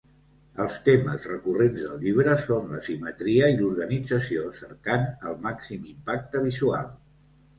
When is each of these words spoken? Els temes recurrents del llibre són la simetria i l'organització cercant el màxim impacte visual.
Els 0.63 0.77
temes 0.85 1.25
recurrents 1.31 1.81
del 1.87 1.99
llibre 2.05 2.33
són 2.45 2.71
la 2.75 2.79
simetria 2.87 3.51
i 3.55 3.59
l'organització 3.59 4.47
cercant 4.61 5.05
el 5.33 5.37
màxim 5.47 5.87
impacte 5.93 6.45
visual. 6.49 6.91